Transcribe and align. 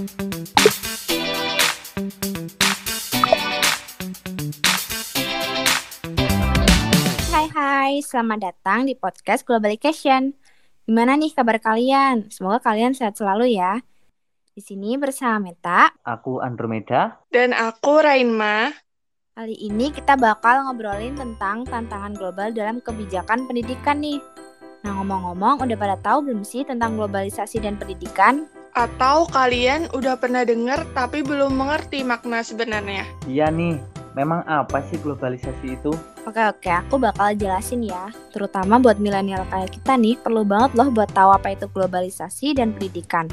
Hai 0.00 0.08
hai, 7.52 8.00
selamat 8.00 8.38
datang 8.40 8.88
di 8.88 8.96
podcast 8.96 9.44
Globalication. 9.44 10.32
Gimana 10.88 11.20
nih 11.20 11.36
kabar 11.36 11.60
kalian? 11.60 12.32
Semoga 12.32 12.64
kalian 12.64 12.96
sehat 12.96 13.20
selalu 13.20 13.52
ya. 13.60 13.84
Di 14.56 14.64
sini 14.64 14.96
bersama 14.96 15.52
Meta. 15.52 15.92
Aku 16.08 16.40
Andromeda. 16.40 17.20
Dan 17.28 17.52
aku 17.52 18.00
Rainma. 18.00 18.72
Kali 19.36 19.68
ini 19.68 19.92
kita 19.92 20.16
bakal 20.16 20.64
ngobrolin 20.64 21.12
tentang 21.12 21.68
tantangan 21.68 22.16
global 22.16 22.48
dalam 22.56 22.80
kebijakan 22.80 23.44
pendidikan 23.44 24.00
nih. 24.00 24.16
Nah 24.80 24.96
ngomong-ngomong, 24.96 25.60
udah 25.60 25.76
pada 25.76 26.00
tahu 26.00 26.32
belum 26.32 26.40
sih 26.40 26.64
tentang 26.64 26.96
globalisasi 26.96 27.60
dan 27.60 27.76
pendidikan? 27.76 28.48
Atau 28.70 29.26
kalian 29.34 29.90
udah 29.90 30.14
pernah 30.14 30.46
dengar 30.46 30.86
tapi 30.94 31.26
belum 31.26 31.58
mengerti 31.58 32.06
makna 32.06 32.38
sebenarnya? 32.46 33.02
Iya 33.26 33.50
nih, 33.50 33.82
memang 34.14 34.46
apa 34.46 34.78
sih 34.86 34.94
globalisasi 35.02 35.74
itu? 35.74 35.90
Oke 36.22 36.38
oke, 36.38 36.70
aku 36.70 36.94
bakal 37.02 37.34
jelasin 37.34 37.82
ya. 37.82 38.14
Terutama 38.30 38.78
buat 38.78 39.02
milenial 39.02 39.42
kayak 39.50 39.74
kita 39.74 39.98
nih, 39.98 40.14
perlu 40.22 40.46
banget 40.46 40.78
loh 40.78 40.86
buat 40.86 41.10
tahu 41.10 41.34
apa 41.34 41.50
itu 41.50 41.66
globalisasi 41.66 42.54
dan 42.54 42.70
pendidikan. 42.70 43.26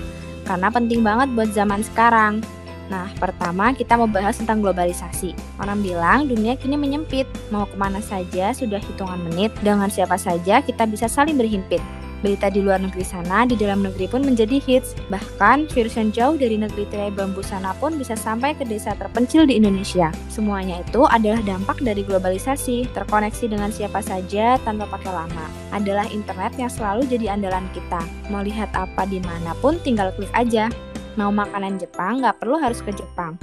Karena 0.47 0.73
penting 0.73 1.05
banget 1.05 1.29
buat 1.37 1.53
zaman 1.53 1.85
sekarang. 1.85 2.41
Nah, 2.87 3.11
pertama 3.19 3.75
kita 3.75 3.99
mau 3.99 4.07
bahas 4.07 4.39
tentang 4.39 4.63
globalisasi. 4.63 5.35
Orang 5.59 5.83
bilang 5.83 6.25
dunia 6.31 6.55
kini 6.55 6.79
menyempit, 6.79 7.27
mau 7.51 7.67
ke 7.67 7.75
mana 7.75 7.99
saja 7.99 8.55
sudah 8.55 8.79
hitungan 8.79 9.19
menit, 9.27 9.51
dengan 9.59 9.91
siapa 9.91 10.15
saja 10.15 10.63
kita 10.63 10.87
bisa 10.87 11.11
saling 11.11 11.35
berhimpit. 11.35 11.83
Berita 12.25 12.49
di 12.49 12.65
luar 12.65 12.81
negeri 12.81 13.05
sana, 13.05 13.45
di 13.45 13.53
dalam 13.53 13.85
negeri 13.85 14.09
pun 14.09 14.25
menjadi 14.25 14.57
hits. 14.57 14.97
Bahkan, 15.13 15.69
virus 15.69 16.01
yang 16.01 16.09
jauh 16.09 16.35
dari 16.35 16.57
negeri 16.57 16.89
tirai 16.89 17.13
bambu 17.13 17.45
sana 17.45 17.77
pun 17.77 17.93
bisa 17.93 18.17
sampai 18.17 18.57
ke 18.57 18.65
desa 18.65 18.97
terpencil 18.97 19.45
di 19.45 19.61
Indonesia. 19.61 20.09
Semuanya 20.33 20.81
itu 20.81 21.05
adalah 21.05 21.39
dampak 21.45 21.77
dari 21.85 22.01
globalisasi, 22.01 22.89
terkoneksi 22.89 23.45
dengan 23.53 23.69
siapa 23.69 24.01
saja 24.01 24.57
tanpa 24.65 24.89
pakai 24.89 25.13
lama. 25.13 25.45
Adalah 25.69 26.09
internet 26.09 26.57
yang 26.57 26.73
selalu 26.73 27.05
jadi 27.05 27.37
andalan 27.37 27.69
kita. 27.77 28.01
Mau 28.33 28.41
lihat 28.41 28.73
apa 28.73 29.05
di 29.05 29.21
mana 29.21 29.53
pun, 29.61 29.77
tinggal 29.85 30.09
klik 30.17 30.33
aja. 30.33 30.73
Mau 31.17 31.29
makanan 31.29 31.77
Jepang, 31.77 32.21
nggak 32.25 32.41
perlu 32.41 32.57
harus 32.57 32.81
ke 32.81 32.93
Jepang. 32.93 33.37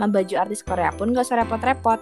Mau 0.00 0.08
baju 0.08 0.34
artis 0.40 0.64
Korea 0.64 0.92
pun 0.92 1.12
nggak 1.12 1.24
usah 1.28 1.44
repot-repot. 1.44 2.00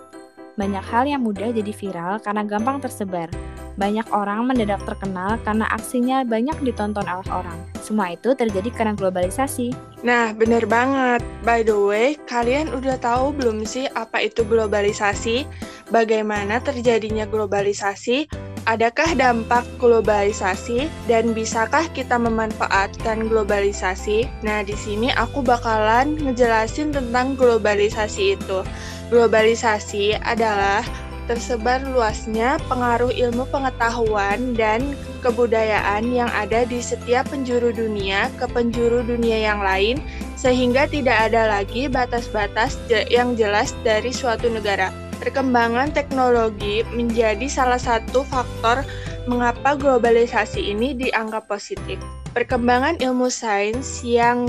Banyak 0.59 0.83
hal 0.91 1.07
yang 1.07 1.23
mudah 1.23 1.55
jadi 1.55 1.71
viral 1.71 2.19
karena 2.23 2.43
gampang 2.43 2.83
tersebar. 2.83 3.31
Banyak 3.79 4.11
orang 4.11 4.51
mendadak 4.51 4.83
terkenal 4.83 5.39
karena 5.47 5.71
aksinya 5.71 6.27
banyak 6.27 6.59
ditonton 6.67 7.07
oleh 7.07 7.31
orang. 7.31 7.55
Semua 7.79 8.11
itu 8.11 8.35
terjadi 8.35 8.75
karena 8.75 8.99
globalisasi. 8.99 9.71
Nah, 10.03 10.35
bener 10.35 10.67
banget. 10.67 11.23
By 11.47 11.63
the 11.63 11.79
way, 11.79 12.19
kalian 12.27 12.75
udah 12.75 12.99
tahu 12.99 13.31
belum 13.39 13.63
sih 13.63 13.87
apa 13.95 14.27
itu 14.27 14.43
globalisasi? 14.43 15.47
Bagaimana 15.95 16.59
terjadinya 16.59 17.23
globalisasi? 17.31 18.27
Adakah 18.69 19.17
dampak 19.17 19.65
globalisasi 19.81 20.93
dan 21.09 21.33
bisakah 21.33 21.89
kita 21.97 22.21
memanfaatkan 22.21 23.31
globalisasi? 23.31 24.29
Nah, 24.45 24.61
di 24.61 24.77
sini 24.77 25.09
aku 25.15 25.41
bakalan 25.41 26.21
ngejelasin 26.21 26.93
tentang 26.93 27.33
globalisasi 27.39 28.37
itu. 28.37 28.61
Globalisasi 29.09 30.21
adalah 30.21 30.85
tersebar 31.29 31.85
luasnya 31.85 32.57
pengaruh 32.73 33.13
ilmu 33.13 33.45
pengetahuan 33.53 34.57
dan 34.57 34.97
kebudayaan 35.21 36.09
yang 36.09 36.33
ada 36.33 36.65
di 36.65 36.81
setiap 36.81 37.29
penjuru 37.29 37.71
dunia 37.71 38.33
ke 38.41 38.49
penjuru 38.49 39.05
dunia 39.05 39.53
yang 39.53 39.61
lain, 39.61 40.01
sehingga 40.41 40.89
tidak 40.89 41.31
ada 41.31 41.61
lagi 41.61 41.87
batas-batas 41.87 42.81
yang 43.13 43.37
jelas 43.37 43.77
dari 43.85 44.09
suatu 44.09 44.49
negara. 44.49 44.89
Perkembangan 45.21 45.93
teknologi 45.93 46.81
menjadi 46.97 47.45
salah 47.47 47.79
satu 47.79 48.25
faktor 48.25 48.81
mengapa 49.29 49.77
globalisasi 49.77 50.73
ini 50.73 50.97
dianggap 50.97 51.45
positif 51.45 52.01
perkembangan 52.39 53.03
ilmu 53.03 53.27
sains 53.35 53.99
yang 54.07 54.47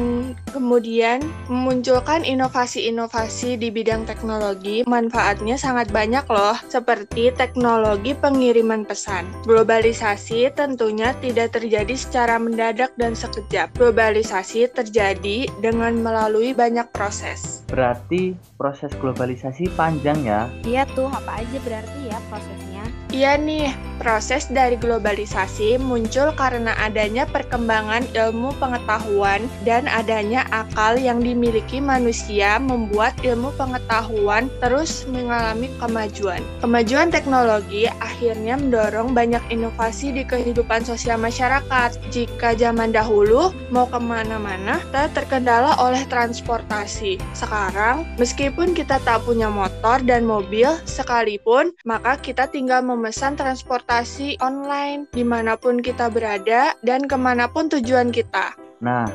kemudian 0.54 1.26
memunculkan 1.50 2.22
inovasi-inovasi 2.22 3.58
di 3.58 3.74
bidang 3.74 4.06
teknologi, 4.06 4.86
manfaatnya 4.86 5.58
sangat 5.58 5.90
banyak 5.90 6.22
loh, 6.30 6.54
seperti 6.70 7.34
teknologi 7.34 8.14
pengiriman 8.14 8.86
pesan. 8.86 9.26
Globalisasi 9.50 10.54
tentunya 10.54 11.18
tidak 11.18 11.58
terjadi 11.58 11.98
secara 11.98 12.38
mendadak 12.38 12.94
dan 13.02 13.18
sekejap. 13.18 13.74
Globalisasi 13.74 14.70
terjadi 14.70 15.50
dengan 15.58 15.98
melalui 15.98 16.54
banyak 16.54 16.86
proses. 16.94 17.66
Berarti 17.74 18.38
proses 18.62 18.94
globalisasi 19.02 19.66
panjang 19.74 20.22
ya? 20.22 20.46
Iya 20.62 20.86
tuh, 20.94 21.10
apa 21.10 21.42
aja 21.42 21.58
berarti 21.66 22.00
ya 22.06 22.22
prosesnya? 22.30 22.86
Iya 23.10 23.42
nih, 23.42 23.74
proses 23.98 24.46
dari 24.54 24.78
globalisasi 24.78 25.82
muncul 25.82 26.30
karena 26.38 26.78
adanya 26.78 27.26
perkembangan 27.26 27.79
ilmu 27.88 28.52
pengetahuan 28.60 29.48
dan 29.64 29.88
adanya 29.88 30.44
akal 30.52 31.00
yang 31.00 31.24
dimiliki 31.24 31.80
manusia 31.80 32.60
membuat 32.60 33.16
ilmu 33.24 33.56
pengetahuan 33.56 34.52
terus 34.60 35.08
mengalami 35.08 35.72
kemajuan. 35.80 36.44
Kemajuan 36.60 37.14
teknologi 37.14 37.88
akhirnya 38.02 38.60
mendorong 38.60 39.16
banyak 39.16 39.42
inovasi 39.48 40.12
di 40.12 40.28
kehidupan 40.28 40.84
sosial 40.84 41.22
masyarakat. 41.22 41.96
Jika 42.12 42.58
zaman 42.58 42.92
dahulu 42.92 43.56
mau 43.72 43.88
ke 43.88 44.00
mana-mana, 44.02 44.82
kita 44.90 45.08
terkendala 45.16 45.78
oleh 45.80 46.04
transportasi. 46.10 47.22
Sekarang, 47.38 48.04
meskipun 48.18 48.74
kita 48.74 48.98
tak 49.06 49.24
punya 49.24 49.48
motor 49.48 50.02
dan 50.04 50.26
mobil 50.26 50.74
sekalipun, 50.90 51.72
maka 51.86 52.18
kita 52.20 52.50
tinggal 52.50 52.82
memesan 52.82 53.38
transportasi 53.38 54.42
online 54.42 55.06
di 55.14 55.22
mana 55.22 55.56
pun 55.56 55.80
kita 55.80 56.10
berada 56.10 56.74
dan 56.82 57.06
ke 57.06 57.16
mana 57.16 57.46
pun 57.46 57.69
tujuan 57.70 58.10
kita. 58.10 58.58
Nah, 58.82 59.06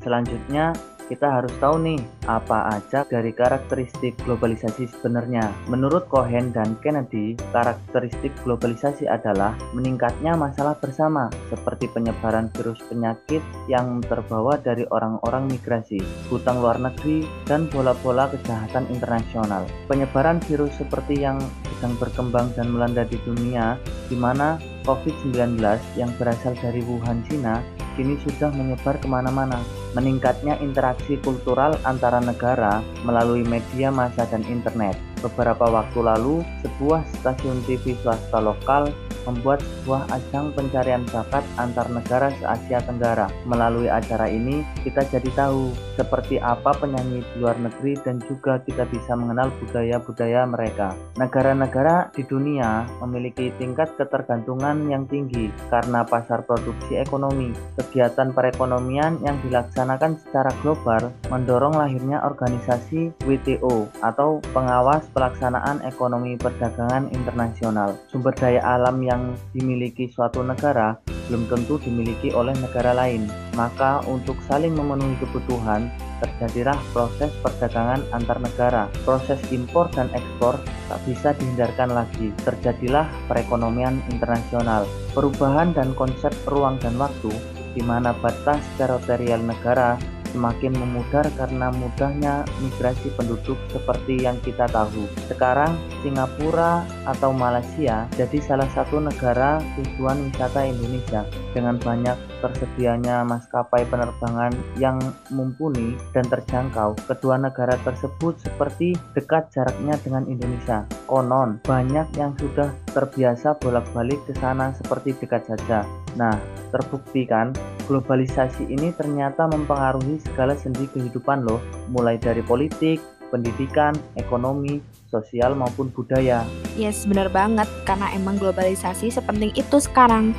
selanjutnya 0.00 0.72
kita 1.04 1.28
harus 1.28 1.52
tahu 1.60 1.76
nih 1.84 2.00
apa 2.24 2.80
aja 2.80 3.04
dari 3.04 3.28
karakteristik 3.36 4.16
globalisasi 4.24 4.88
sebenarnya. 4.88 5.52
Menurut 5.68 6.08
Cohen 6.08 6.48
dan 6.56 6.80
Kennedy, 6.80 7.36
karakteristik 7.52 8.32
globalisasi 8.40 9.04
adalah 9.04 9.52
meningkatnya 9.76 10.32
masalah 10.32 10.72
bersama 10.80 11.28
seperti 11.52 11.92
penyebaran 11.92 12.48
virus 12.56 12.80
penyakit 12.88 13.44
yang 13.68 14.00
terbawa 14.00 14.56
dari 14.56 14.88
orang-orang 14.88 15.44
migrasi, 15.52 16.00
hutang 16.32 16.64
luar 16.64 16.80
negeri, 16.80 17.28
dan 17.44 17.68
bola-bola 17.68 18.32
kejahatan 18.32 18.88
internasional. 18.88 19.68
Penyebaran 19.84 20.40
virus 20.48 20.72
seperti 20.80 21.20
yang 21.20 21.36
sedang 21.76 22.00
berkembang 22.00 22.48
dan 22.56 22.72
melanda 22.72 23.04
di 23.04 23.20
dunia, 23.28 23.76
di 24.08 24.16
mana 24.16 24.56
COVID-19 24.84 25.60
yang 25.96 26.12
berasal 26.20 26.56
dari 26.60 26.80
Wuhan, 26.84 27.24
Cina, 27.28 27.60
kini 27.94 28.18
sudah 28.22 28.50
menyebar 28.54 28.98
ke 28.98 29.06
mana-mana. 29.06 29.58
Meningkatnya 29.94 30.58
interaksi 30.58 31.18
kultural 31.22 31.78
antara 31.86 32.18
negara 32.18 32.82
melalui 33.06 33.46
media 33.46 33.94
massa 33.94 34.26
dan 34.26 34.42
internet. 34.50 34.98
Beberapa 35.22 35.70
waktu 35.70 36.04
lalu, 36.04 36.44
sebuah 36.60 37.06
stasiun 37.18 37.64
TV 37.64 37.96
swasta 38.02 38.42
lokal 38.42 38.92
membuat 39.28 39.60
sebuah 39.60 40.08
ajang 40.12 40.56
pencarian 40.56 41.04
bakat 41.12 41.44
antar 41.60 41.88
negara 41.92 42.32
se-Asia 42.40 42.80
Tenggara. 42.84 43.28
Melalui 43.44 43.88
acara 43.88 44.28
ini, 44.28 44.64
kita 44.84 45.04
jadi 45.08 45.28
tahu 45.36 45.72
seperti 45.94 46.40
apa 46.40 46.74
penyanyi 46.76 47.22
di 47.22 47.34
luar 47.40 47.56
negeri 47.60 47.96
dan 48.02 48.18
juga 48.24 48.58
kita 48.64 48.88
bisa 48.90 49.14
mengenal 49.14 49.52
budaya-budaya 49.62 50.48
mereka. 50.48 50.96
Negara-negara 51.20 52.10
di 52.12 52.22
dunia 52.26 52.88
memiliki 53.04 53.52
tingkat 53.60 53.94
ketergantungan 53.94 54.88
yang 54.90 55.06
tinggi 55.06 55.48
karena 55.70 56.02
pasar 56.02 56.42
produksi 56.42 56.98
ekonomi. 56.98 57.54
Kegiatan 57.78 58.34
perekonomian 58.34 59.22
yang 59.22 59.38
dilaksanakan 59.44 60.18
secara 60.18 60.50
global 60.60 61.12
mendorong 61.30 61.78
lahirnya 61.78 62.22
organisasi 62.26 63.14
WTO 63.22 63.86
atau 64.02 64.42
pengawas 64.50 65.06
pelaksanaan 65.14 65.84
ekonomi 65.86 66.34
perdagangan 66.34 67.08
internasional. 67.14 67.94
Sumber 68.10 68.34
daya 68.34 68.60
alam 68.64 68.98
yang 69.04 69.13
yang 69.14 69.38
dimiliki 69.54 70.10
suatu 70.10 70.42
negara 70.42 70.98
belum 71.30 71.48
tentu 71.48 71.80
dimiliki 71.80 72.34
oleh 72.36 72.52
negara 72.60 72.92
lain. 72.92 73.24
Maka 73.56 74.04
untuk 74.04 74.36
saling 74.44 74.76
memenuhi 74.76 75.16
kebutuhan, 75.24 75.88
terjadilah 76.20 76.76
proses 76.92 77.32
perdagangan 77.40 78.04
antar 78.12 78.38
negara. 78.42 78.92
Proses 79.08 79.40
impor 79.48 79.88
dan 79.96 80.12
ekspor 80.12 80.60
tak 80.90 81.00
bisa 81.08 81.32
dihindarkan 81.38 81.96
lagi. 81.96 82.28
Terjadilah 82.44 83.08
perekonomian 83.30 84.04
internasional. 84.12 84.84
Perubahan 85.16 85.72
dan 85.72 85.96
konsep 85.96 86.32
ruang 86.44 86.76
dan 86.82 86.98
waktu 87.00 87.32
di 87.74 87.82
mana 87.82 88.14
batas 88.20 88.62
teritorial 88.78 89.42
negara 89.42 89.98
semakin 90.34 90.74
memudar 90.74 91.22
karena 91.38 91.70
mudahnya 91.70 92.42
migrasi 92.58 93.14
penduduk 93.14 93.54
seperti 93.70 94.26
yang 94.26 94.34
kita 94.42 94.66
tahu. 94.66 95.06
Sekarang 95.30 95.78
Singapura 96.02 96.82
atau 97.06 97.30
Malaysia 97.30 98.10
jadi 98.18 98.42
salah 98.42 98.66
satu 98.74 98.98
negara 98.98 99.62
tujuan 99.78 100.26
wisata 100.26 100.66
Indonesia 100.66 101.22
dengan 101.54 101.78
banyak 101.78 102.33
tersedianya 102.44 103.24
maskapai 103.24 103.88
penerbangan 103.88 104.52
yang 104.76 105.00
mumpuni 105.32 105.96
dan 106.12 106.28
terjangkau, 106.28 106.92
kedua 107.08 107.40
negara 107.40 107.80
tersebut 107.80 108.36
seperti 108.36 108.92
dekat 109.16 109.48
jaraknya 109.56 109.96
dengan 110.04 110.28
Indonesia. 110.28 110.84
Konon, 111.08 111.64
banyak 111.64 112.12
yang 112.20 112.36
sudah 112.36 112.68
terbiasa 112.92 113.56
bolak-balik 113.56 114.20
ke 114.28 114.36
sana 114.36 114.76
seperti 114.76 115.16
dekat 115.16 115.48
saja. 115.48 115.88
Nah, 116.20 116.36
terbukti 116.68 117.24
kan, 117.24 117.56
globalisasi 117.88 118.68
ini 118.68 118.92
ternyata 118.92 119.48
mempengaruhi 119.48 120.20
segala 120.20 120.52
sendi 120.54 120.84
kehidupan 120.92 121.48
loh, 121.48 121.58
mulai 121.88 122.20
dari 122.20 122.44
politik, 122.44 123.00
pendidikan, 123.32 123.96
ekonomi, 124.14 124.78
sosial 125.10 125.58
maupun 125.58 125.90
budaya. 125.90 126.46
Yes, 126.78 127.06
benar 127.06 127.30
banget, 127.30 127.66
karena 127.82 128.10
emang 128.14 128.38
globalisasi 128.38 129.10
sepenting 129.10 129.50
itu 129.54 129.78
sekarang. 129.78 130.34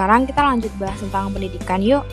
Sekarang 0.00 0.24
kita 0.24 0.40
lanjut 0.40 0.72
bahas 0.80 0.96
tentang 0.96 1.28
pendidikan 1.28 1.84
yuk. 1.84 2.08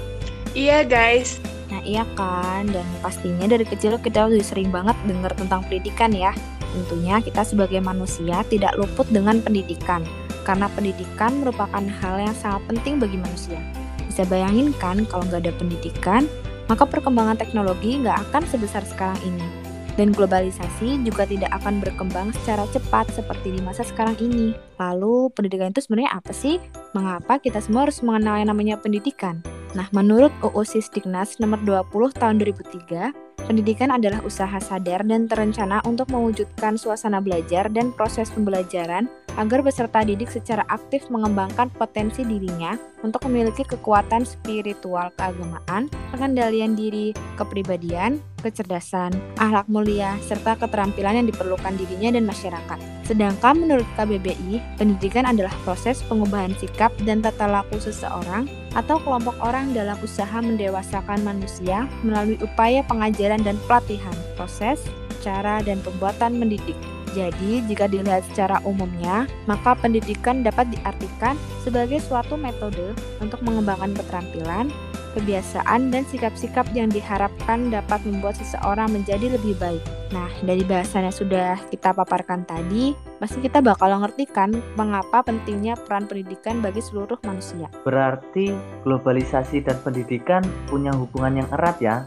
Iya 0.51 0.83
guys. 0.83 1.39
Nah 1.71 1.79
iya 1.87 2.03
kan, 2.19 2.67
dan 2.67 2.83
pastinya 2.99 3.47
dari 3.47 3.63
kecil 3.63 3.95
kita 3.95 4.27
udah 4.27 4.43
sering 4.43 4.75
banget 4.75 4.99
dengar 5.07 5.31
tentang 5.39 5.63
pendidikan 5.63 6.11
ya. 6.11 6.35
Tentunya 6.75 7.23
kita 7.23 7.47
sebagai 7.47 7.79
manusia 7.79 8.43
tidak 8.51 8.75
luput 8.75 9.07
dengan 9.07 9.39
pendidikan, 9.39 10.03
karena 10.43 10.67
pendidikan 10.75 11.39
merupakan 11.39 11.79
hal 11.79 12.19
yang 12.19 12.35
sangat 12.35 12.59
penting 12.67 12.99
bagi 12.99 13.23
manusia. 13.23 13.63
Bisa 14.03 14.27
bayangin 14.27 14.75
kan 14.75 15.07
kalau 15.07 15.23
nggak 15.31 15.47
ada 15.47 15.55
pendidikan, 15.55 16.27
maka 16.67 16.83
perkembangan 16.83 17.39
teknologi 17.39 18.03
nggak 18.03 18.19
akan 18.27 18.43
sebesar 18.51 18.83
sekarang 18.83 19.15
ini. 19.23 19.56
Dan 19.97 20.13
globalisasi 20.13 21.01
juga 21.01 21.25
tidak 21.25 21.49
akan 21.57 21.81
berkembang 21.81 22.29
secara 22.41 22.69
cepat 22.69 23.09
seperti 23.17 23.57
di 23.57 23.61
masa 23.65 23.81
sekarang 23.81 24.13
ini. 24.21 24.53
Lalu, 24.77 25.33
pendidikan 25.33 25.73
itu 25.73 25.81
sebenarnya 25.81 26.13
apa 26.13 26.31
sih? 26.31 26.61
Mengapa 26.93 27.41
kita 27.41 27.57
semua 27.57 27.89
harus 27.89 27.99
mengenal 28.05 28.37
yang 28.37 28.53
namanya 28.53 28.77
pendidikan? 28.77 29.41
Nah, 29.73 29.89
menurut 29.89 30.29
UU 30.45 30.61
Sisdiknas 30.61 31.41
nomor 31.41 31.57
20 31.65 32.13
tahun 32.13 32.37
2003, 32.39 33.49
pendidikan 33.49 33.89
adalah 33.89 34.21
usaha 34.21 34.61
sadar 34.61 35.01
dan 35.01 35.25
terencana 35.25 35.81
untuk 35.89 36.13
mewujudkan 36.13 36.77
suasana 36.77 37.17
belajar 37.17 37.65
dan 37.73 37.89
proses 37.89 38.29
pembelajaran 38.29 39.09
agar 39.37 39.61
peserta 39.61 40.01
didik 40.01 40.27
secara 40.33 40.65
aktif 40.67 41.05
mengembangkan 41.13 41.69
potensi 41.77 42.25
dirinya 42.25 42.73
untuk 43.05 43.23
memiliki 43.29 43.61
kekuatan 43.61 44.25
spiritual 44.25 45.13
keagamaan, 45.15 45.87
pengendalian 46.09 46.73
diri, 46.73 47.13
kepribadian, 47.37 48.17
kecerdasan, 48.41 49.13
akhlak 49.37 49.69
mulia, 49.69 50.17
serta 50.25 50.57
keterampilan 50.57 51.21
yang 51.21 51.27
diperlukan 51.29 51.77
dirinya 51.77 52.17
dan 52.17 52.25
masyarakat. 52.25 52.79
Sedangkan 53.05 53.61
menurut 53.61 53.85
KBBI, 53.95 54.81
pendidikan 54.81 55.29
adalah 55.29 55.53
proses 55.61 56.01
pengubahan 56.09 56.57
sikap 56.57 56.89
dan 57.05 57.21
tata 57.21 57.45
laku 57.45 57.77
seseorang 57.77 58.49
atau 58.73 58.97
kelompok 58.99 59.37
orang 59.39 59.71
dalam 59.71 59.95
usaha 60.01 60.41
mendewasakan 60.41 61.21
manusia 61.21 61.85
melalui 62.01 62.35
upaya 62.41 62.81
pengajaran 62.89 63.41
dan 63.45 63.55
pelatihan, 63.69 64.13
proses, 64.35 64.81
cara, 65.21 65.61
dan 65.61 65.79
pembuatan 65.85 66.35
mendidik. 66.35 66.75
Jadi, 67.17 67.65
jika 67.65 67.89
dilihat 67.89 68.21
secara 68.29 68.61
umumnya, 68.61 69.25
maka 69.49 69.73
pendidikan 69.73 70.45
dapat 70.45 70.69
diartikan 70.69 71.33
sebagai 71.65 71.97
suatu 71.97 72.37
metode 72.37 72.93
untuk 73.17 73.41
mengembangkan 73.41 73.97
keterampilan, 73.97 74.69
kebiasaan, 75.17 75.89
dan 75.89 76.05
sikap-sikap 76.05 76.69
yang 76.77 76.93
diharapkan 76.93 77.73
dapat 77.73 78.05
membuat 78.05 78.37
seseorang 78.37 78.93
menjadi 78.93 79.33
lebih 79.33 79.57
baik. 79.57 79.81
Nah, 80.13 80.29
dari 80.45 80.61
bahasan 80.61 81.09
yang 81.09 81.15
sudah 81.17 81.57
kita 81.73 81.89
paparkan 81.89 82.45
tadi, 82.45 82.93
pasti 83.17 83.41
kita 83.41 83.65
bakal 83.65 83.97
ngerti 83.97 84.29
kan 84.29 84.53
mengapa 84.77 85.25
pentingnya 85.25 85.73
peran 85.73 86.05
pendidikan 86.05 86.61
bagi 86.61 86.85
seluruh 86.85 87.17
manusia. 87.25 87.65
Berarti 87.81 88.53
globalisasi 88.85 89.65
dan 89.65 89.81
pendidikan 89.81 90.45
punya 90.69 90.93
hubungan 90.93 91.41
yang 91.41 91.49
erat 91.49 91.81
ya? 91.81 91.97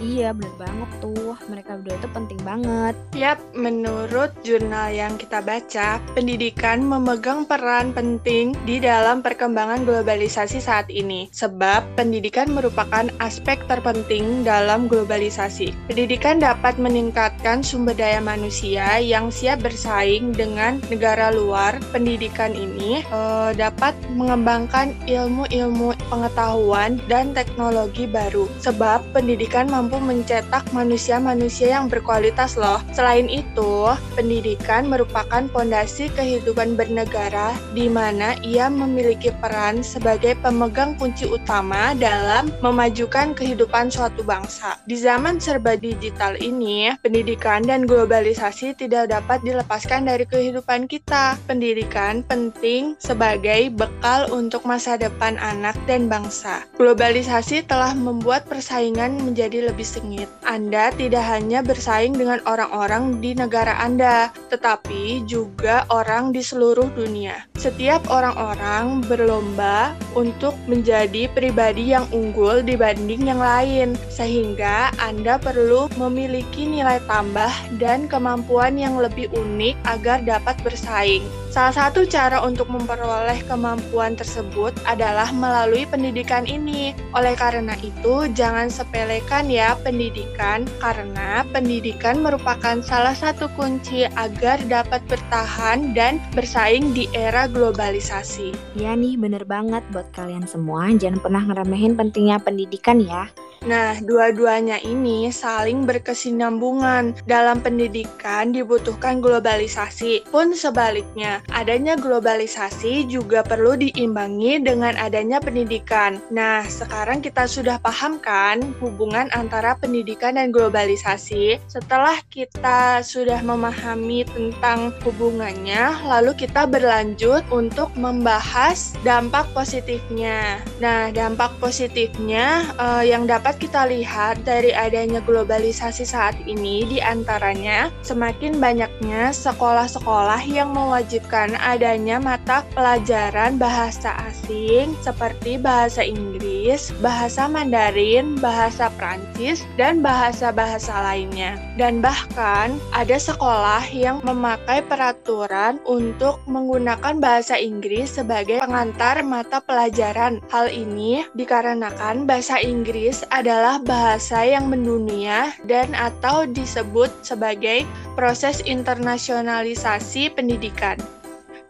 Iya, 0.00 0.32
bener 0.32 0.56
banget 0.56 0.90
tuh. 1.04 1.36
Mereka 1.52 1.76
berdua 1.80 1.96
itu 2.00 2.08
penting 2.16 2.40
banget. 2.40 2.94
Yap, 3.12 3.38
menurut 3.52 4.32
jurnal 4.40 4.88
yang 4.96 5.20
kita 5.20 5.44
baca, 5.44 6.00
pendidikan 6.16 6.80
memegang 6.80 7.44
peran 7.44 7.92
penting 7.92 8.56
di 8.64 8.80
dalam 8.80 9.20
perkembangan 9.20 9.84
globalisasi 9.84 10.58
saat 10.58 10.88
ini. 10.88 11.28
Sebab 11.36 12.00
pendidikan 12.00 12.48
merupakan 12.48 13.12
aspek 13.20 13.60
terpenting 13.68 14.40
dalam 14.40 14.88
globalisasi. 14.88 15.76
Pendidikan 15.92 16.40
dapat 16.40 16.80
meningkatkan 16.80 17.60
sumber 17.60 17.92
daya 17.92 18.24
manusia 18.24 18.96
yang 19.04 19.28
siap 19.28 19.60
bersaing 19.60 20.32
dengan 20.32 20.80
negara 20.88 21.28
luar. 21.28 21.76
Pendidikan 21.92 22.56
ini 22.56 23.04
uh, 23.12 23.52
dapat 23.52 23.92
mengembangkan 24.16 24.96
ilmu-ilmu 25.04 25.92
pengetahuan 26.08 26.96
dan 27.04 27.36
teknologi 27.36 28.08
baru. 28.08 28.48
Sebab 28.64 29.04
pendidikan 29.12 29.68
mampu 29.68 29.89
mampu 29.90 30.06
mencetak 30.06 30.70
manusia-manusia 30.70 31.74
yang 31.74 31.90
berkualitas 31.90 32.54
loh. 32.54 32.78
Selain 32.94 33.26
itu, 33.26 33.90
pendidikan 34.14 34.86
merupakan 34.86 35.42
pondasi 35.50 36.06
kehidupan 36.14 36.78
bernegara 36.78 37.50
di 37.74 37.90
mana 37.90 38.38
ia 38.46 38.70
memiliki 38.70 39.34
peran 39.42 39.82
sebagai 39.82 40.38
pemegang 40.38 40.94
kunci 40.94 41.26
utama 41.26 41.90
dalam 41.98 42.54
memajukan 42.62 43.34
kehidupan 43.34 43.90
suatu 43.90 44.22
bangsa. 44.22 44.78
Di 44.86 44.94
zaman 44.94 45.42
serba 45.42 45.74
digital 45.74 46.38
ini, 46.38 46.94
pendidikan 47.02 47.66
dan 47.66 47.82
globalisasi 47.82 48.78
tidak 48.78 49.10
dapat 49.10 49.42
dilepaskan 49.42 50.06
dari 50.06 50.22
kehidupan 50.22 50.86
kita. 50.86 51.34
Pendidikan 51.50 52.22
penting 52.30 52.94
sebagai 53.02 53.74
bekal 53.74 54.30
untuk 54.30 54.62
masa 54.62 54.94
depan 54.94 55.34
anak 55.42 55.74
dan 55.90 56.06
bangsa. 56.06 56.62
Globalisasi 56.78 57.66
telah 57.66 57.90
membuat 57.98 58.46
persaingan 58.46 59.18
menjadi 59.18 59.66
lebih 59.66 59.79
lebih 59.80 59.96
sengit. 59.96 60.28
Anda 60.44 60.92
tidak 60.92 61.24
hanya 61.24 61.64
bersaing 61.64 62.12
dengan 62.12 62.44
orang-orang 62.44 63.24
di 63.24 63.32
negara 63.32 63.80
Anda, 63.80 64.28
tetapi 64.52 65.24
juga 65.24 65.88
orang 65.88 66.36
di 66.36 66.44
seluruh 66.44 66.92
dunia. 66.92 67.48
Setiap 67.56 68.04
orang-orang 68.12 69.00
berlomba 69.08 69.96
untuk 70.12 70.52
menjadi 70.68 71.32
pribadi 71.32 71.96
yang 71.96 72.04
unggul 72.12 72.60
dibanding 72.60 73.32
yang 73.32 73.40
lain, 73.40 73.96
sehingga 74.12 74.92
Anda 75.00 75.40
perlu 75.40 75.88
memiliki 75.96 76.68
nilai 76.68 77.00
tambah 77.08 77.48
dan 77.80 78.04
kemampuan 78.04 78.76
yang 78.76 79.00
lebih 79.00 79.32
unik 79.32 79.80
agar 79.88 80.20
dapat 80.28 80.60
bersaing. 80.60 81.24
Salah 81.50 81.74
satu 81.74 82.06
cara 82.06 82.46
untuk 82.46 82.70
memperoleh 82.70 83.42
kemampuan 83.50 84.14
tersebut 84.14 84.70
adalah 84.86 85.34
melalui 85.34 85.82
pendidikan 85.82 86.46
ini. 86.46 86.94
Oleh 87.10 87.34
karena 87.34 87.74
itu, 87.82 88.30
jangan 88.38 88.70
sepelekan 88.70 89.50
ya 89.50 89.74
pendidikan, 89.82 90.62
karena 90.78 91.42
pendidikan 91.50 92.22
merupakan 92.22 92.78
salah 92.86 93.18
satu 93.18 93.50
kunci 93.58 94.06
agar 94.14 94.62
dapat 94.70 95.02
bertahan 95.10 95.90
dan 95.90 96.22
bersaing 96.38 96.94
di 96.94 97.10
era 97.18 97.50
globalisasi. 97.50 98.54
Ya 98.78 98.94
nih, 98.94 99.18
bener 99.18 99.42
banget 99.42 99.82
buat 99.90 100.06
kalian 100.14 100.46
semua. 100.46 100.86
Jangan 100.94 101.18
pernah 101.18 101.42
ngeremehin 101.50 101.98
pentingnya 101.98 102.38
pendidikan 102.38 103.02
ya. 103.02 103.26
Nah, 103.68 104.00
dua-duanya 104.00 104.80
ini 104.80 105.28
saling 105.28 105.84
berkesinambungan. 105.84 107.12
Dalam 107.28 107.60
pendidikan 107.60 108.56
dibutuhkan 108.56 109.20
globalisasi, 109.20 110.24
pun 110.32 110.56
sebaliknya, 110.56 111.44
adanya 111.52 111.92
globalisasi 111.92 113.04
juga 113.04 113.44
perlu 113.44 113.76
diimbangi 113.76 114.64
dengan 114.64 114.96
adanya 114.96 115.44
pendidikan. 115.44 116.24
Nah, 116.32 116.64
sekarang 116.64 117.20
kita 117.20 117.44
sudah 117.44 117.76
paham 117.84 118.16
kan 118.16 118.64
hubungan 118.80 119.28
antara 119.36 119.76
pendidikan 119.76 120.40
dan 120.40 120.48
globalisasi? 120.48 121.60
Setelah 121.68 122.16
kita 122.32 123.04
sudah 123.04 123.44
memahami 123.44 124.24
tentang 124.24 124.96
hubungannya, 125.04 126.00
lalu 126.08 126.32
kita 126.32 126.64
berlanjut 126.64 127.44
untuk 127.52 127.92
membahas 127.92 128.96
dampak 129.04 129.44
positifnya. 129.52 130.64
Nah, 130.80 131.12
dampak 131.12 131.52
positifnya 131.60 132.64
uh, 132.80 133.04
yang 133.04 133.28
dapat 133.28 133.49
dapat 133.50 133.66
kita 133.66 133.82
lihat 133.90 134.46
dari 134.46 134.70
adanya 134.70 135.18
globalisasi 135.26 136.06
saat 136.06 136.38
ini 136.46 136.86
di 136.86 137.02
antaranya 137.02 137.90
semakin 138.06 138.62
banyaknya 138.62 139.34
sekolah-sekolah 139.34 140.38
yang 140.46 140.70
mewajibkan 140.70 141.58
adanya 141.58 142.22
mata 142.22 142.62
pelajaran 142.78 143.58
bahasa 143.58 144.14
asing 144.30 144.94
seperti 145.02 145.58
bahasa 145.58 146.06
Inggris, 146.06 146.94
bahasa 147.02 147.50
Mandarin, 147.50 148.38
bahasa 148.38 148.86
Prancis, 148.94 149.66
dan 149.74 149.98
bahasa-bahasa 149.98 150.94
lainnya. 151.02 151.58
Dan 151.74 151.98
bahkan 151.98 152.78
ada 152.94 153.18
sekolah 153.18 153.82
yang 153.90 154.22
memakai 154.22 154.78
peraturan 154.86 155.82
untuk 155.90 156.38
menggunakan 156.46 157.18
bahasa 157.18 157.58
Inggris 157.58 158.14
sebagai 158.14 158.62
pengantar 158.62 159.26
mata 159.26 159.58
pelajaran. 159.58 160.38
Hal 160.54 160.70
ini 160.70 161.26
dikarenakan 161.34 162.30
bahasa 162.30 162.62
Inggris 162.62 163.26
adalah 163.40 163.80
bahasa 163.80 164.44
yang 164.44 164.68
mendunia 164.68 165.56
dan 165.64 165.96
atau 165.96 166.44
disebut 166.44 167.08
sebagai 167.24 167.88
proses 168.12 168.60
internasionalisasi 168.68 170.28
pendidikan. 170.36 171.00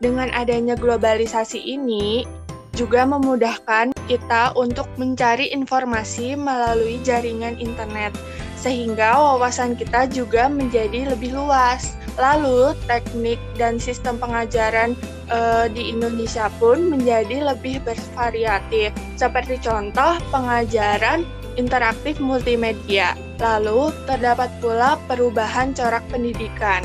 Dengan 0.02 0.34
adanya 0.34 0.74
globalisasi 0.74 1.62
ini, 1.62 2.26
juga 2.74 3.06
memudahkan 3.06 3.94
kita 4.10 4.56
untuk 4.58 4.90
mencari 4.98 5.54
informasi 5.54 6.34
melalui 6.34 6.98
jaringan 7.06 7.54
internet, 7.62 8.16
sehingga 8.58 9.14
wawasan 9.14 9.78
kita 9.78 10.10
juga 10.10 10.50
menjadi 10.50 11.14
lebih 11.14 11.38
luas. 11.38 11.94
Lalu, 12.18 12.74
teknik 12.90 13.38
dan 13.54 13.78
sistem 13.78 14.18
pengajaran 14.18 14.98
e, 15.30 15.38
di 15.72 15.94
Indonesia 15.94 16.50
pun 16.58 16.90
menjadi 16.90 17.54
lebih 17.54 17.80
bervariatif, 17.86 18.90
seperti 19.14 19.60
contoh 19.62 20.18
pengajaran 20.34 21.22
interaktif 21.56 22.20
multimedia. 22.22 23.16
Lalu, 23.40 23.90
terdapat 24.04 24.52
pula 24.60 25.00
perubahan 25.08 25.72
corak 25.72 26.04
pendidikan. 26.12 26.84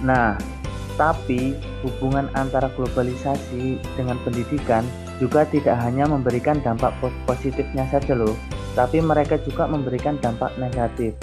Nah, 0.00 0.38
tapi 0.98 1.54
hubungan 1.86 2.26
antara 2.34 2.70
globalisasi 2.74 3.78
dengan 3.94 4.18
pendidikan 4.26 4.82
juga 5.22 5.46
tidak 5.46 5.78
hanya 5.82 6.06
memberikan 6.06 6.58
dampak 6.62 6.94
positifnya 7.26 7.86
saja 7.90 8.14
loh, 8.14 8.34
tapi 8.74 9.02
mereka 9.02 9.38
juga 9.42 9.66
memberikan 9.66 10.18
dampak 10.18 10.54
negatif. 10.58 11.14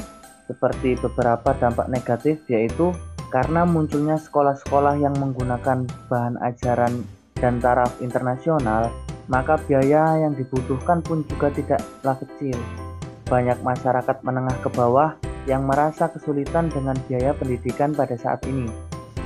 Seperti 0.48 0.96
beberapa 1.00 1.56
dampak 1.58 1.92
negatif 1.92 2.40
yaitu 2.48 2.92
karena 3.34 3.68
munculnya 3.68 4.16
sekolah-sekolah 4.16 4.96
yang 5.02 5.16
menggunakan 5.20 5.84
bahan 6.08 6.40
ajaran 6.40 7.04
dan 7.36 7.60
taraf 7.60 7.92
internasional, 8.00 8.92
maka 9.28 9.60
biaya 9.66 10.22
yang 10.22 10.34
dibutuhkan 10.38 11.02
pun 11.02 11.26
juga 11.30 11.50
tidaklah 11.54 12.18
kecil. 12.22 12.58
Banyak 13.26 13.62
masyarakat 13.66 14.18
menengah 14.22 14.58
ke 14.62 14.70
bawah 14.74 15.18
yang 15.50 15.66
merasa 15.66 16.10
kesulitan 16.10 16.70
dengan 16.74 16.98
biaya 17.10 17.34
pendidikan 17.38 17.94
pada 17.94 18.18
saat 18.18 18.42
ini 18.46 18.70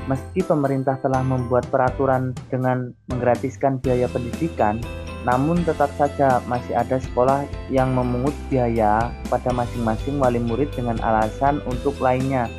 Meski 0.09 0.41
pemerintah 0.41 0.97
telah 1.05 1.21
membuat 1.21 1.69
peraturan 1.69 2.33
dengan 2.49 2.97
menggratiskan 3.13 3.77
biaya 3.77 4.09
pendidikan, 4.09 4.81
namun 5.21 5.61
tetap 5.61 5.93
saja 6.01 6.41
masih 6.49 6.73
ada 6.73 6.97
sekolah 6.97 7.45
yang 7.69 7.93
memungut 7.93 8.33
biaya 8.49 9.13
pada 9.29 9.53
masing-masing 9.53 10.17
wali 10.17 10.41
murid 10.41 10.73
dengan 10.73 10.97
alasan 11.05 11.61
untuk 11.69 11.93
lainnya. 12.01 12.49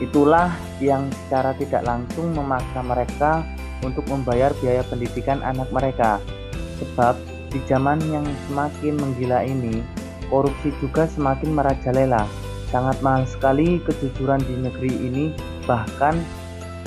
Itulah 0.00 0.48
yang 0.80 1.12
secara 1.26 1.52
tidak 1.60 1.84
langsung 1.84 2.32
memaksa 2.32 2.80
mereka 2.80 3.44
untuk 3.84 4.08
membayar 4.08 4.56
biaya 4.64 4.80
pendidikan 4.88 5.44
anak 5.44 5.68
mereka. 5.76 6.16
Sebab 6.82 7.14
di 7.54 7.62
zaman 7.70 8.02
yang 8.10 8.26
semakin 8.48 8.98
menggila 8.98 9.46
ini, 9.46 9.84
korupsi 10.26 10.74
juga 10.82 11.06
semakin 11.06 11.54
merajalela. 11.54 12.26
Sangat 12.74 12.98
mahal 13.06 13.22
sekali 13.30 13.78
kejujuran 13.86 14.42
di 14.42 14.54
negeri 14.58 14.90
ini, 14.90 15.24
bahkan 15.62 16.18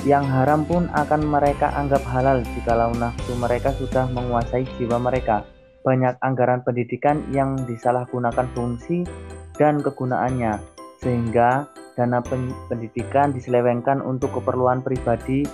yang 0.03 0.27
haram 0.27 0.67
pun 0.67 0.91
akan 0.91 1.23
mereka 1.23 1.71
anggap 1.73 2.03
halal 2.07 2.43
jikalau 2.55 2.91
nafsu 2.99 3.33
mereka 3.39 3.71
sudah 3.79 4.05
menguasai 4.11 4.67
jiwa 4.75 4.99
mereka. 4.99 5.47
Banyak 5.87 6.19
anggaran 6.19 6.67
pendidikan 6.67 7.23
yang 7.31 7.55
disalahgunakan 7.63 8.51
fungsi 8.51 9.07
dan 9.55 9.79
kegunaannya, 9.79 10.59
sehingga 10.99 11.71
dana 11.95 12.19
pendidikan 12.69 13.31
diselewengkan 13.31 14.03
untuk 14.03 14.35
keperluan 14.35 14.83
pribadi 14.83 15.47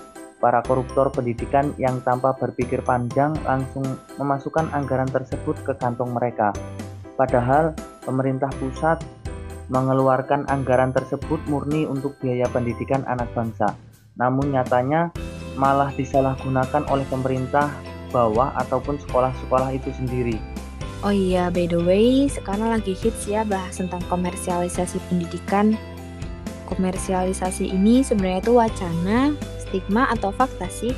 para 0.44 0.60
koruptor 0.68 1.08
pendidikan 1.08 1.72
yang 1.80 2.04
tanpa 2.04 2.36
berpikir 2.36 2.84
panjang 2.84 3.32
langsung 3.48 3.88
memasukkan 4.20 4.68
anggaran 4.76 5.08
tersebut 5.08 5.56
ke 5.64 5.72
kantong 5.80 6.12
mereka. 6.12 6.52
Padahal 7.16 7.72
pemerintah 8.04 8.52
pusat 8.60 9.00
mengeluarkan 9.72 10.44
anggaran 10.52 10.92
tersebut 10.92 11.40
murni 11.48 11.88
untuk 11.88 12.20
biaya 12.20 12.52
pendidikan 12.52 13.08
anak 13.08 13.32
bangsa 13.32 13.72
namun 14.18 14.54
nyatanya 14.54 15.10
malah 15.58 15.90
disalahgunakan 15.94 16.86
oleh 16.90 17.06
pemerintah 17.10 17.70
bawah 18.14 18.54
ataupun 18.62 19.02
sekolah-sekolah 19.06 19.74
itu 19.74 19.90
sendiri. 19.98 20.38
Oh 21.04 21.12
iya, 21.12 21.52
by 21.52 21.68
the 21.68 21.82
way, 21.82 22.30
sekarang 22.32 22.72
lagi 22.72 22.96
hits 22.96 23.28
ya 23.28 23.44
bahas 23.44 23.76
tentang 23.76 24.00
komersialisasi 24.08 25.02
pendidikan. 25.12 25.76
Komersialisasi 26.70 27.76
ini 27.76 28.06
sebenarnya 28.06 28.40
itu 28.40 28.54
wacana, 28.56 29.36
stigma, 29.74 30.06
atau 30.14 30.30
fakta 30.30 30.70
sih? 30.70 30.94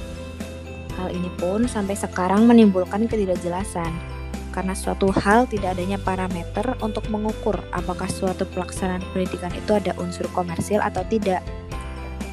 Hal 1.00 1.15
ini 1.15 1.32
pun 1.39 1.63
sampai 1.63 1.96
sekarang 1.96 2.44
menimbulkan 2.44 3.08
ketidakjelasan, 3.08 3.96
karena 4.51 4.75
suatu 4.75 5.12
hal 5.12 5.48
tidak 5.48 5.79
adanya 5.79 5.96
parameter 6.00 6.75
untuk 6.84 7.08
mengukur 7.08 7.55
apakah 7.72 8.08
suatu 8.12 8.44
pelaksanaan 8.51 9.03
pendidikan 9.15 9.51
itu 9.55 9.72
ada 9.75 9.96
unsur 9.96 10.27
komersil 10.36 10.84
atau 10.84 11.08
tidak. 11.08 11.39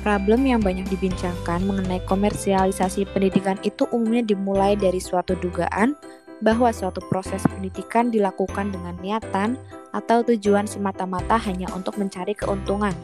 Problem 0.02 0.42
yang 0.50 0.58
banyak 0.58 0.90
dibincangkan 0.90 1.62
mengenai 1.62 2.02
komersialisasi 2.11 3.06
pendidikan 3.14 3.54
itu 3.62 3.87
umumnya 3.94 4.26
dimulai 4.26 4.75
dari 4.75 4.99
suatu 4.99 5.38
dugaan 5.38 5.94
bahwa 6.42 6.75
suatu 6.75 6.99
proses 7.06 7.38
pendidikan 7.46 8.11
dilakukan 8.11 8.75
dengan 8.75 8.99
niatan 8.99 9.54
atau 9.94 10.26
tujuan 10.26 10.66
semata-mata 10.66 11.38
hanya 11.38 11.70
untuk 11.70 12.02
mencari 12.02 12.34
keuntungan. 12.34 12.94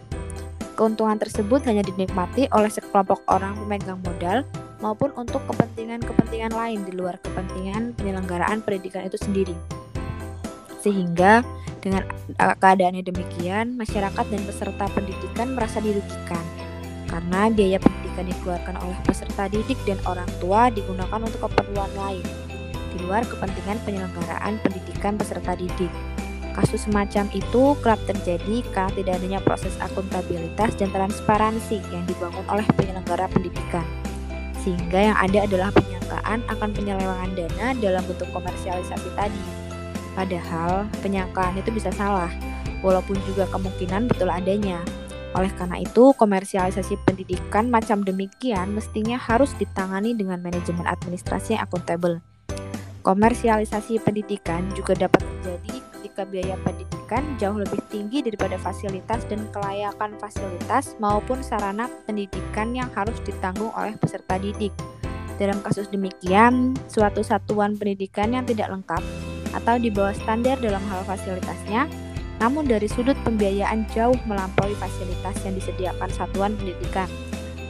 Keuntungan 0.79 1.19
tersebut 1.19 1.67
hanya 1.67 1.83
dinikmati 1.83 2.47
oleh 2.55 2.71
sekelompok 2.71 3.27
orang 3.27 3.59
pemegang 3.59 3.99
modal 3.99 4.47
maupun 4.79 5.11
untuk 5.19 5.43
kepentingan-kepentingan 5.51 6.55
lain 6.55 6.87
di 6.87 6.95
luar 6.95 7.19
kepentingan 7.19 7.99
penyelenggaraan 7.99 8.63
pendidikan 8.63 9.03
itu 9.03 9.19
sendiri. 9.19 9.59
Sehingga 10.79 11.43
dengan 11.83 12.07
keadaannya 12.39 13.03
demikian, 13.03 13.75
masyarakat 13.75 14.23
dan 14.23 14.43
peserta 14.47 14.87
pendidikan 14.95 15.59
merasa 15.59 15.83
dirugikan 15.83 16.47
karena 17.11 17.51
biaya 17.51 17.83
pendidikan 17.83 18.31
dikeluarkan 18.31 18.79
oleh 18.79 18.99
peserta 19.03 19.51
didik 19.51 19.83
dan 19.83 19.99
orang 20.07 20.31
tua 20.39 20.71
digunakan 20.71 21.19
untuk 21.19 21.51
keperluan 21.51 21.91
lain, 21.99 22.23
di 22.95 23.03
luar 23.03 23.27
kepentingan 23.27 23.83
penyelenggaraan 23.83 24.63
pendidikan 24.63 25.19
peserta 25.19 25.59
didik. 25.59 25.91
Kasus 26.59 26.91
semacam 26.91 27.31
itu 27.31 27.79
kerap 27.79 28.03
terjadi 28.11 28.67
karena 28.75 28.91
tidak 28.99 29.15
adanya 29.23 29.39
proses 29.39 29.79
akuntabilitas 29.79 30.75
dan 30.75 30.91
transparansi 30.91 31.79
yang 31.95 32.03
dibangun 32.11 32.43
oleh 32.51 32.67
penyelenggara 32.75 33.31
pendidikan. 33.31 33.87
Sehingga 34.67 35.15
yang 35.15 35.19
ada 35.23 35.47
adalah 35.47 35.71
penyangkaan 35.71 36.43
akan 36.51 36.71
penyelewengan 36.75 37.31
dana 37.39 37.79
dalam 37.79 38.03
bentuk 38.11 38.27
komersialisasi 38.35 39.07
tadi. 39.15 39.43
Padahal 40.19 40.91
penyangkaan 40.99 41.63
itu 41.63 41.71
bisa 41.71 41.95
salah, 41.95 42.35
walaupun 42.83 43.15
juga 43.23 43.47
kemungkinan 43.55 44.11
betul 44.11 44.27
adanya. 44.27 44.83
Oleh 45.39 45.55
karena 45.55 45.79
itu, 45.79 46.11
komersialisasi 46.19 46.99
pendidikan 47.07 47.71
macam 47.71 48.03
demikian 48.03 48.75
mestinya 48.75 49.15
harus 49.15 49.55
ditangani 49.63 50.11
dengan 50.11 50.43
manajemen 50.43 50.91
administrasi 50.91 51.55
yang 51.55 51.63
akuntabel. 51.71 52.19
Komersialisasi 53.07 54.03
pendidikan 54.03 54.67
juga 54.75 54.99
dapat 55.07 55.23
ketika 56.19 56.35
biaya 56.35 56.59
pendidikan 56.67 57.23
jauh 57.39 57.55
lebih 57.63 57.79
tinggi 57.95 58.27
daripada 58.27 58.59
fasilitas 58.59 59.23
dan 59.31 59.47
kelayakan 59.55 60.19
fasilitas 60.19 60.99
maupun 60.99 61.47
sarana 61.47 61.87
pendidikan 62.11 62.75
yang 62.75 62.91
harus 62.91 63.15
ditanggung 63.23 63.71
oleh 63.79 63.95
peserta 63.95 64.35
didik. 64.35 64.75
Dalam 65.39 65.63
kasus 65.63 65.87
demikian, 65.95 66.75
suatu 66.91 67.23
satuan 67.23 67.79
pendidikan 67.79 68.35
yang 68.35 68.43
tidak 68.43 68.67
lengkap 68.67 68.99
atau 69.55 69.79
di 69.79 69.95
bawah 69.95 70.11
standar 70.11 70.59
dalam 70.59 70.83
hal 70.91 71.07
fasilitasnya 71.07 71.87
namun 72.43 72.67
dari 72.67 72.91
sudut 72.91 73.15
pembiayaan 73.23 73.87
jauh 73.95 74.19
melampaui 74.27 74.75
fasilitas 74.75 75.39
yang 75.47 75.55
disediakan 75.55 76.11
satuan 76.11 76.59
pendidikan. 76.59 77.07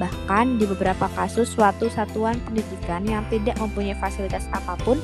Bahkan 0.00 0.56
di 0.56 0.64
beberapa 0.64 1.04
kasus 1.12 1.52
suatu 1.52 1.92
satuan 1.92 2.40
pendidikan 2.48 3.04
yang 3.04 3.28
tidak 3.28 3.60
mempunyai 3.60 3.96
fasilitas 4.00 4.48
apa 4.56 4.72
pun, 4.80 4.96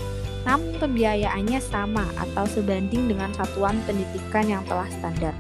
namun 0.44 0.76
pembiayaannya 0.80 1.60
sama 1.60 2.04
atau 2.16 2.44
sebanding 2.48 3.08
dengan 3.08 3.32
satuan 3.36 3.76
pendidikan 3.88 4.48
yang 4.48 4.62
telah 4.68 4.88
standar. 5.00 5.34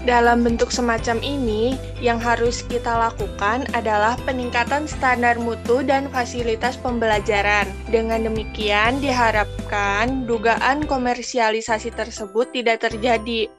Dalam 0.00 0.40
bentuk 0.40 0.72
semacam 0.72 1.20
ini, 1.20 1.76
yang 2.00 2.16
harus 2.16 2.64
kita 2.64 2.88
lakukan 2.88 3.68
adalah 3.76 4.16
peningkatan 4.24 4.88
standar 4.88 5.36
mutu 5.36 5.84
dan 5.84 6.08
fasilitas 6.08 6.80
pembelajaran. 6.80 7.68
Dengan 7.92 8.24
demikian, 8.24 8.96
diharapkan 9.04 10.24
dugaan 10.24 10.88
komersialisasi 10.88 11.92
tersebut 11.92 12.48
tidak 12.56 12.80
terjadi. 12.80 13.52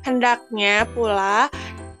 Hendaknya 0.00 0.88
pula 0.96 1.52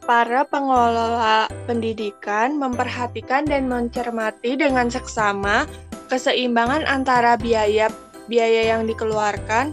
para 0.08 0.48
pengelola 0.48 1.46
pendidikan 1.68 2.56
memperhatikan 2.56 3.44
dan 3.44 3.68
mencermati 3.68 4.56
dengan 4.56 4.88
seksama 4.88 5.68
keseimbangan 6.12 6.84
antara 6.84 7.40
biaya 7.40 7.88
biaya 8.28 8.76
yang 8.76 8.84
dikeluarkan 8.84 9.72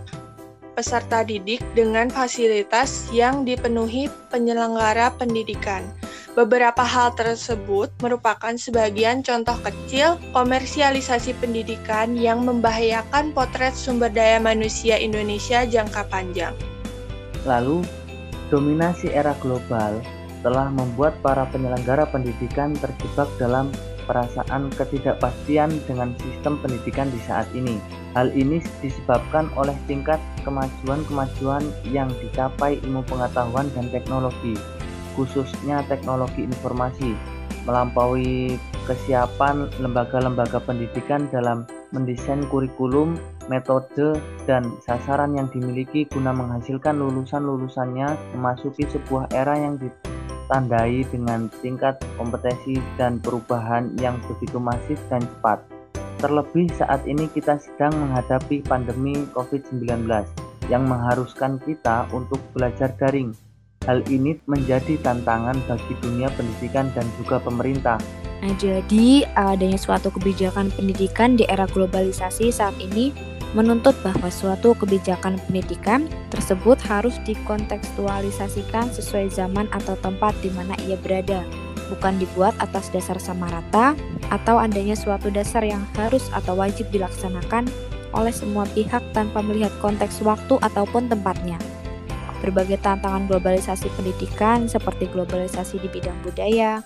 peserta 0.72 1.27
didik 1.27 1.60
dengan 1.75 2.08
fasilitas 2.08 3.12
yang 3.12 3.43
dipenuhi 3.43 4.08
penyelenggara 4.31 5.12
pendidikan. 5.19 5.84
Beberapa 6.39 6.79
hal 6.88 7.12
tersebut 7.19 7.91
merupakan 8.00 8.55
sebagian 8.55 9.19
contoh 9.19 9.60
kecil 9.60 10.15
komersialisasi 10.31 11.36
pendidikan 11.43 12.15
yang 12.15 12.48
membahayakan 12.48 13.36
potret 13.36 13.75
sumber 13.75 14.08
daya 14.08 14.39
manusia 14.39 14.96
Indonesia 14.96 15.67
jangka 15.67 16.08
panjang. 16.08 16.55
Lalu, 17.43 17.84
dominasi 18.48 19.12
era 19.12 19.36
global 19.43 20.00
telah 20.39 20.72
membuat 20.72 21.19
para 21.19 21.43
penyelenggara 21.51 22.08
pendidikan 22.08 22.72
terjebak 22.79 23.27
dalam 23.36 23.67
perasaan 24.10 24.74
ketidakpastian 24.74 25.70
dengan 25.86 26.18
sistem 26.18 26.58
pendidikan 26.58 27.13
di 27.13 27.22
saat 27.30 27.46
ini. 27.54 27.78
Hal 28.18 28.34
ini 28.34 28.58
disebabkan 28.82 29.54
oleh 29.54 29.78
tingkat 29.86 30.18
kemajuan-kemajuan 30.42 31.62
yang 31.86 32.10
dicapai 32.18 32.82
ilmu 32.82 33.06
pengetahuan 33.06 33.70
dan 33.78 33.86
teknologi, 33.94 34.58
khususnya 35.13 35.86
teknologi 35.86 36.42
informasi, 36.42 37.13
melampaui 37.70 38.58
kesiapan 38.89 39.70
lembaga-lembaga 39.78 40.58
pendidikan 40.66 41.30
dalam 41.30 41.70
mendesain 41.94 42.42
kurikulum, 42.50 43.13
metode, 43.46 44.18
dan 44.50 44.66
sasaran 44.82 45.38
yang 45.38 45.46
dimiliki 45.54 46.10
guna 46.10 46.34
menghasilkan 46.34 46.98
lulusan-lulusannya 46.98 48.10
memasuki 48.34 48.89
sebuah 48.89 49.30
era 49.38 49.54
yang 49.58 49.78
ditandai 50.50 51.06
dengan 51.13 51.46
tingkat 51.62 52.01
kompetensi 52.18 52.82
dan 52.98 53.22
perubahan 53.22 53.94
yang 54.01 54.18
begitu 54.25 54.58
masif 54.58 54.98
dan 55.06 55.22
cepat. 55.22 55.62
Terlebih 56.18 56.74
saat 56.74 57.06
ini 57.06 57.29
kita 57.29 57.62
sedang 57.62 57.94
menghadapi 57.94 58.65
pandemi 58.65 59.29
COVID-19 59.38 60.10
yang 60.74 60.89
mengharuskan 60.89 61.62
kita 61.62 62.10
untuk 62.10 62.41
belajar 62.58 62.89
daring. 62.98 63.38
Hal 63.86 64.01
ini 64.10 64.41
menjadi 64.50 64.98
tantangan 65.06 65.62
bagi 65.70 65.94
dunia 66.01 66.34
pendidikan 66.34 66.89
dan 66.98 67.06
juga 67.22 67.38
pemerintah. 67.38 68.01
Nah, 68.41 68.53
jadi 68.58 69.29
adanya 69.38 69.77
suatu 69.77 70.10
kebijakan 70.10 70.74
pendidikan 70.74 71.38
di 71.38 71.46
era 71.46 71.70
globalisasi 71.70 72.50
saat 72.50 72.74
ini 72.82 73.13
menuntut 73.58 73.98
bahwa 74.06 74.29
suatu 74.29 74.77
kebijakan 74.77 75.41
pendidikan 75.50 76.06
tersebut 76.29 76.77
harus 76.86 77.18
dikontekstualisasikan 77.25 78.94
sesuai 78.94 79.34
zaman 79.34 79.65
atau 79.74 79.98
tempat 80.00 80.38
di 80.46 80.53
mana 80.53 80.77
ia 80.86 81.00
berada 81.01 81.41
bukan 81.89 82.22
dibuat 82.22 82.53
atas 82.62 82.94
dasar 82.94 83.18
sama 83.18 83.50
rata 83.50 83.98
atau 84.29 84.62
adanya 84.62 84.94
suatu 84.94 85.34
dasar 85.34 85.65
yang 85.65 85.82
harus 85.98 86.29
atau 86.32 86.53
wajib 86.53 86.86
dilaksanakan 86.94 87.65
oleh 88.13 88.34
semua 88.34 88.65
pihak 88.77 89.01
tanpa 89.13 89.41
melihat 89.41 89.74
konteks 89.82 90.22
waktu 90.22 90.58
ataupun 90.62 91.10
tempatnya. 91.10 91.58
Berbagai 92.39 92.79
tantangan 92.79 93.27
globalisasi 93.27 93.91
pendidikan 94.00 94.70
seperti 94.70 95.12
globalisasi 95.12 95.82
di 95.82 95.89
bidang 95.91 96.15
budaya, 96.24 96.79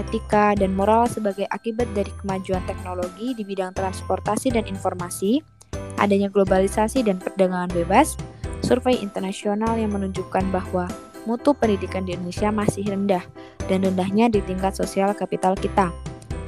etika, 0.00 0.56
dan 0.56 0.72
moral 0.72 1.04
sebagai 1.04 1.44
akibat 1.52 1.86
dari 1.92 2.08
kemajuan 2.24 2.64
teknologi 2.64 3.36
di 3.36 3.44
bidang 3.44 3.76
transportasi 3.76 4.56
dan 4.56 4.64
informasi, 4.64 5.44
adanya 6.00 6.28
globalisasi 6.32 7.04
dan 7.04 7.20
perdagangan 7.20 7.72
bebas, 7.72 8.16
survei 8.64 8.98
internasional 9.00 9.76
yang 9.76 9.92
menunjukkan 9.92 10.48
bahwa 10.50 10.88
mutu 11.26 11.52
pendidikan 11.52 12.06
di 12.06 12.14
Indonesia 12.14 12.48
masih 12.54 12.86
rendah 12.86 13.24
dan 13.66 13.82
rendahnya 13.82 14.30
di 14.30 14.40
tingkat 14.46 14.78
sosial 14.78 15.12
kapital 15.12 15.58
kita. 15.58 15.90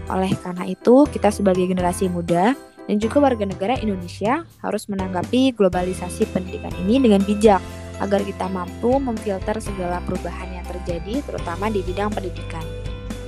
Oleh 0.08 0.32
karena 0.40 0.64
itu, 0.64 1.04
kita 1.10 1.28
sebagai 1.28 1.68
generasi 1.68 2.08
muda 2.08 2.56
dan 2.88 2.96
juga 2.96 3.20
warga 3.20 3.44
negara 3.44 3.76
Indonesia 3.76 4.48
harus 4.64 4.88
menanggapi 4.88 5.52
globalisasi 5.52 6.24
pendidikan 6.32 6.72
ini 6.86 6.96
dengan 6.96 7.20
bijak 7.20 7.60
agar 8.00 8.22
kita 8.24 8.46
mampu 8.48 8.96
memfilter 8.96 9.58
segala 9.60 10.00
perubahan 10.06 10.48
yang 10.54 10.64
terjadi 10.64 11.20
terutama 11.26 11.68
di 11.68 11.84
bidang 11.84 12.08
pendidikan. 12.14 12.77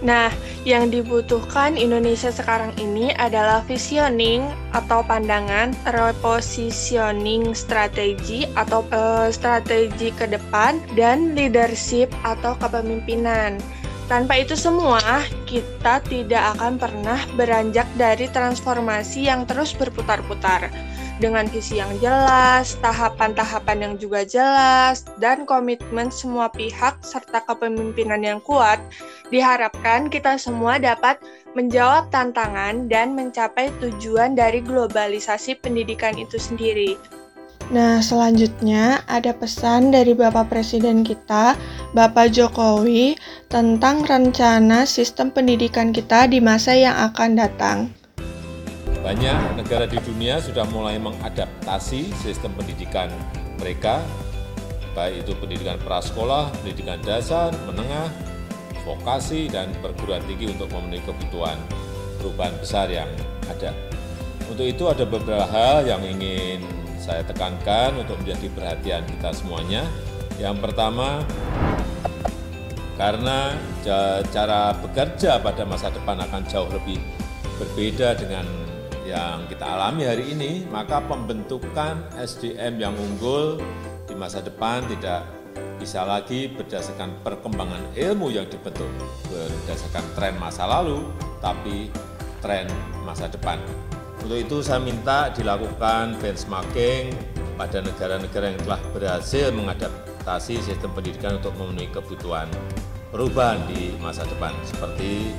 Nah, 0.00 0.32
yang 0.64 0.88
dibutuhkan 0.88 1.76
Indonesia 1.76 2.32
sekarang 2.32 2.72
ini 2.80 3.12
adalah 3.20 3.60
visioning 3.68 4.48
atau 4.72 5.04
pandangan, 5.04 5.76
repositioning 5.92 7.52
strategi 7.52 8.48
atau 8.56 8.80
uh, 8.96 9.28
strategi 9.28 10.08
ke 10.08 10.24
depan, 10.24 10.80
dan 10.96 11.36
leadership 11.36 12.08
atau 12.24 12.56
kepemimpinan. 12.56 13.60
Tanpa 14.08 14.42
itu 14.42 14.58
semua, 14.58 14.98
kita 15.46 16.02
tidak 16.10 16.58
akan 16.58 16.82
pernah 16.82 17.20
beranjak 17.38 17.86
dari 17.94 18.26
transformasi 18.26 19.30
yang 19.30 19.46
terus 19.46 19.70
berputar-putar 19.76 20.66
dengan 21.20 21.44
visi 21.46 21.76
yang 21.76 21.92
jelas, 22.00 22.80
tahapan-tahapan 22.80 23.78
yang 23.84 23.94
juga 24.00 24.24
jelas, 24.24 25.04
dan 25.20 25.44
komitmen 25.44 26.08
semua 26.08 26.48
pihak 26.48 26.98
serta 27.04 27.44
kepemimpinan 27.44 28.24
yang 28.24 28.40
kuat, 28.40 28.80
diharapkan 29.28 30.08
kita 30.08 30.40
semua 30.40 30.80
dapat 30.80 31.20
menjawab 31.52 32.08
tantangan 32.08 32.88
dan 32.88 33.12
mencapai 33.12 33.68
tujuan 33.84 34.32
dari 34.32 34.64
globalisasi 34.64 35.60
pendidikan 35.60 36.16
itu 36.16 36.40
sendiri. 36.40 36.96
Nah, 37.70 38.02
selanjutnya 38.02 39.06
ada 39.06 39.30
pesan 39.30 39.94
dari 39.94 40.10
Bapak 40.10 40.50
Presiden 40.50 41.06
kita, 41.06 41.54
Bapak 41.94 42.34
Jokowi, 42.34 43.14
tentang 43.46 44.02
rencana 44.02 44.82
sistem 44.82 45.30
pendidikan 45.30 45.94
kita 45.94 46.26
di 46.26 46.42
masa 46.42 46.74
yang 46.74 46.98
akan 46.98 47.38
datang. 47.38 47.78
Banyak 49.00 49.56
negara 49.56 49.88
di 49.88 49.96
dunia 50.04 50.38
sudah 50.44 50.68
mulai 50.68 51.00
mengadaptasi 51.00 52.12
sistem 52.20 52.52
pendidikan 52.52 53.08
mereka, 53.56 54.04
baik 54.92 55.24
itu 55.24 55.32
pendidikan 55.40 55.80
prasekolah, 55.80 56.52
pendidikan 56.60 57.00
dasar, 57.00 57.48
menengah, 57.64 58.12
vokasi, 58.84 59.48
dan 59.48 59.72
perguruan 59.80 60.20
tinggi 60.28 60.52
untuk 60.52 60.68
memenuhi 60.76 61.00
kebutuhan 61.08 61.56
perubahan 62.20 62.52
besar 62.60 62.92
yang 62.92 63.08
ada. 63.48 63.72
Untuk 64.52 64.68
itu 64.68 64.84
ada 64.84 65.08
beberapa 65.08 65.48
hal 65.48 65.88
yang 65.88 66.04
ingin 66.04 66.60
saya 67.00 67.24
tekankan 67.24 67.96
untuk 68.04 68.20
menjadi 68.20 68.52
perhatian 68.52 69.02
kita 69.16 69.32
semuanya. 69.32 69.88
Yang 70.36 70.60
pertama, 70.60 71.24
karena 73.00 73.56
cara 74.28 74.76
bekerja 74.76 75.40
pada 75.40 75.64
masa 75.64 75.88
depan 75.88 76.20
akan 76.20 76.44
jauh 76.44 76.68
lebih 76.68 77.00
berbeda 77.56 78.16
dengan 78.20 78.44
yang 79.10 79.50
kita 79.50 79.66
alami 79.66 80.06
hari 80.06 80.30
ini, 80.30 80.62
maka 80.70 81.02
pembentukan 81.02 82.06
SDM 82.14 82.78
yang 82.78 82.94
unggul 82.94 83.58
di 84.06 84.14
masa 84.14 84.38
depan 84.38 84.86
tidak 84.86 85.26
bisa 85.82 86.06
lagi 86.06 86.46
berdasarkan 86.46 87.18
perkembangan 87.26 87.90
ilmu 87.98 88.30
yang 88.30 88.46
dibentuk 88.46 88.86
berdasarkan 89.26 90.04
tren 90.14 90.34
masa 90.38 90.70
lalu, 90.70 91.02
tapi 91.42 91.90
tren 92.38 92.70
masa 93.02 93.26
depan. 93.26 93.58
Untuk 94.20 94.38
itu 94.38 94.56
saya 94.60 94.78
minta 94.78 95.32
dilakukan 95.32 96.20
benchmarking 96.20 97.10
pada 97.56 97.80
negara-negara 97.80 98.52
yang 98.52 98.60
telah 98.62 98.80
berhasil 98.92 99.48
mengadaptasi 99.50 100.60
sistem 100.60 100.92
pendidikan 100.92 101.40
untuk 101.40 101.56
memenuhi 101.56 101.88
kebutuhan 101.90 102.46
perubahan 103.10 103.58
di 103.66 103.96
masa 103.98 104.22
depan 104.28 104.54
seperti 104.62 105.34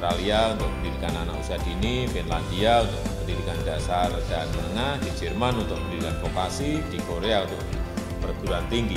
Australia 0.00 0.56
untuk 0.56 0.72
pendidikan 0.80 1.12
anak 1.12 1.44
usia 1.44 1.60
dini, 1.60 2.08
Finlandia 2.08 2.88
untuk 2.88 3.04
pendidikan 3.20 3.58
dasar 3.68 4.08
dan 4.32 4.48
menengah, 4.56 4.96
di 4.96 5.12
Jerman 5.12 5.60
untuk 5.60 5.76
pendidikan 5.76 6.16
vokasi, 6.24 6.80
di 6.88 6.96
Korea 7.04 7.44
untuk 7.44 7.60
perguruan 8.24 8.64
tinggi. 8.72 8.96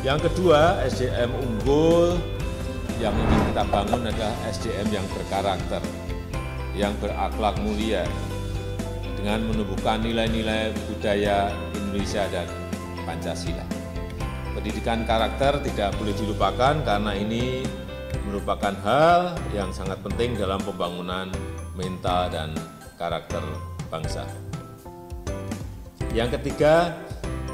Yang 0.00 0.32
kedua, 0.32 0.80
SDM 0.88 1.36
unggul 1.36 2.16
yang 2.96 3.12
ingin 3.12 3.52
kita 3.52 3.64
bangun 3.68 4.08
adalah 4.08 4.32
SDM 4.48 4.88
yang 4.88 5.04
berkarakter, 5.12 5.84
yang 6.72 6.96
berakhlak 6.96 7.60
mulia, 7.60 8.08
dengan 9.20 9.52
menumbuhkan 9.52 10.00
nilai-nilai 10.00 10.72
budaya 10.88 11.52
Indonesia 11.76 12.24
dan 12.32 12.48
Pancasila. 13.04 13.68
Pendidikan 14.56 15.04
karakter 15.04 15.60
tidak 15.60 15.92
boleh 16.00 16.16
dilupakan 16.16 16.80
karena 16.88 17.12
ini 17.12 17.68
merupakan 18.28 18.74
hal 18.86 19.34
yang 19.50 19.74
sangat 19.74 19.98
penting 20.02 20.38
dalam 20.38 20.62
pembangunan 20.62 21.30
mental 21.74 22.30
dan 22.30 22.54
karakter 23.00 23.42
bangsa. 23.90 24.26
Yang 26.10 26.40
ketiga, 26.40 26.94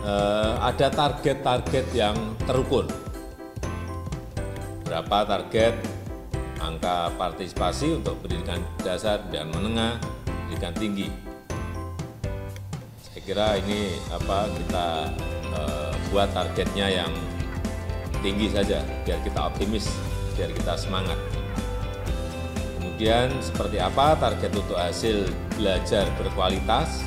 eh, 0.05 0.55
ada 0.61 0.89
target-target 0.89 1.87
yang 1.93 2.17
terukur. 2.49 2.89
Berapa 4.87 5.29
target 5.29 5.75
angka 6.61 7.13
partisipasi 7.21 8.01
untuk 8.01 8.17
pendidikan 8.25 8.63
dasar 8.81 9.21
dan 9.29 9.53
menengah, 9.53 10.01
pendidikan 10.25 10.75
tinggi. 10.75 11.09
Saya 13.03 13.21
kira 13.23 13.49
ini 13.61 13.97
apa 14.09 14.49
kita 14.49 14.87
eh, 15.53 15.93
buat 16.11 16.29
targetnya 16.33 16.87
yang 17.05 17.13
tinggi 18.25 18.49
saja 18.51 18.81
biar 19.05 19.21
kita 19.23 19.53
optimis 19.53 20.06
biar 20.37 20.53
kita 20.53 20.77
semangat. 20.77 21.19
Kemudian 22.79 23.33
seperti 23.41 23.77
apa 23.81 24.17
target 24.17 24.53
untuk 24.57 24.77
hasil 24.77 25.29
belajar 25.57 26.09
berkualitas, 26.17 27.05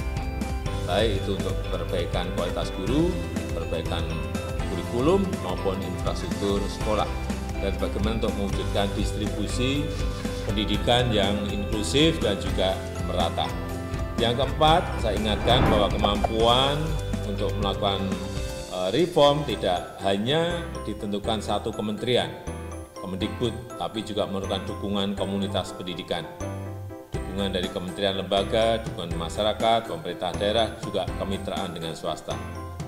baik 0.86 1.22
itu 1.22 1.38
untuk 1.38 1.56
perbaikan 1.70 2.30
kualitas 2.38 2.70
guru, 2.78 3.10
perbaikan 3.54 4.06
kurikulum 4.70 5.26
maupun 5.42 5.78
infrastruktur 5.82 6.62
sekolah, 6.70 7.10
dan 7.62 7.74
bagaimana 7.82 8.22
untuk 8.22 8.34
mewujudkan 8.38 8.86
distribusi 8.94 9.86
pendidikan 10.50 11.10
yang 11.14 11.38
inklusif 11.50 12.18
dan 12.22 12.38
juga 12.42 12.74
merata. 13.06 13.46
Yang 14.18 14.44
keempat, 14.44 14.82
saya 15.00 15.16
ingatkan 15.16 15.64
bahwa 15.72 15.88
kemampuan 15.90 16.78
untuk 17.30 17.54
melakukan 17.62 18.02
eh, 18.74 18.90
reform 18.94 19.46
tidak 19.48 19.96
hanya 20.04 20.66
ditentukan 20.84 21.40
satu 21.40 21.72
kementerian, 21.72 22.28
Kemendikbud, 23.10 23.82
tapi 23.82 24.06
juga 24.06 24.30
memerlukan 24.30 24.70
dukungan 24.70 25.18
komunitas 25.18 25.74
pendidikan. 25.74 26.30
Dukungan 27.10 27.50
dari 27.50 27.66
kementerian 27.66 28.22
lembaga, 28.22 28.78
dukungan 28.86 29.18
masyarakat, 29.18 29.90
pemerintah 29.90 30.30
daerah, 30.38 30.78
juga 30.78 31.10
kemitraan 31.18 31.74
dengan 31.74 31.98
swasta. 31.98 32.38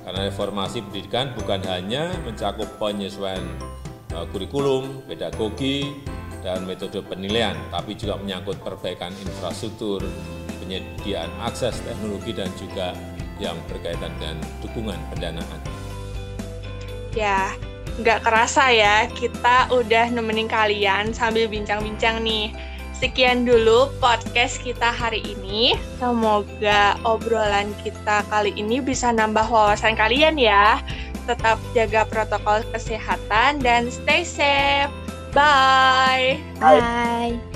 Karena 0.06 0.30
reformasi 0.30 0.86
pendidikan 0.86 1.34
bukan 1.34 1.66
hanya 1.66 2.14
mencakup 2.22 2.70
penyesuaian 2.78 3.42
uh, 4.14 4.30
kurikulum, 4.30 5.10
pedagogi, 5.10 5.98
dan 6.46 6.70
metode 6.70 7.02
penilaian, 7.02 7.58
tapi 7.74 7.98
juga 7.98 8.22
menyangkut 8.22 8.62
perbaikan 8.62 9.10
infrastruktur, 9.26 10.06
penyediaan 10.62 11.34
akses 11.42 11.82
teknologi, 11.82 12.30
dan 12.30 12.50
juga 12.62 12.94
yang 13.42 13.58
berkaitan 13.66 14.14
dengan 14.22 14.38
dukungan 14.62 15.02
pendanaan. 15.10 15.60
Ya, 17.18 17.58
nggak 18.00 18.24
kerasa 18.24 18.72
ya, 18.72 19.12
kita 19.12 19.68
udah 19.74 20.08
nemenin 20.14 20.48
kalian 20.48 21.12
sambil 21.12 21.52
bincang-bincang 21.52 22.24
nih. 22.24 22.56
Sekian 23.02 23.50
dulu 23.50 23.90
podcast 23.98 24.62
kita 24.62 24.94
hari 24.94 25.26
ini. 25.26 25.74
Semoga 25.98 27.02
obrolan 27.02 27.74
kita 27.82 28.22
kali 28.30 28.54
ini 28.54 28.78
bisa 28.78 29.10
nambah 29.10 29.50
wawasan 29.50 29.98
kalian 29.98 30.38
ya. 30.38 30.78
Tetap 31.26 31.58
jaga 31.74 32.06
protokol 32.06 32.62
kesehatan 32.70 33.58
dan 33.66 33.90
stay 33.90 34.22
safe. 34.22 34.94
Bye. 35.34 36.38
Bye. 36.62 37.51